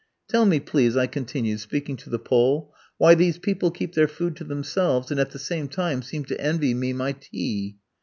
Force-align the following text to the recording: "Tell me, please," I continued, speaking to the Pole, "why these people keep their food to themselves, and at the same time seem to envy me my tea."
"Tell 0.27 0.45
me, 0.47 0.59
please," 0.59 0.97
I 0.97 1.05
continued, 1.05 1.59
speaking 1.59 1.95
to 1.97 2.09
the 2.09 2.17
Pole, 2.17 2.73
"why 2.97 3.13
these 3.13 3.37
people 3.37 3.69
keep 3.69 3.93
their 3.93 4.07
food 4.07 4.35
to 4.37 4.43
themselves, 4.43 5.11
and 5.11 5.19
at 5.19 5.29
the 5.29 5.37
same 5.37 5.67
time 5.67 6.01
seem 6.01 6.25
to 6.25 6.41
envy 6.41 6.73
me 6.73 6.91
my 6.91 7.11
tea." 7.11 7.77